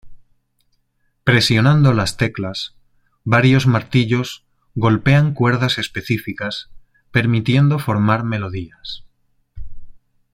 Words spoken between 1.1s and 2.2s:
Presionando las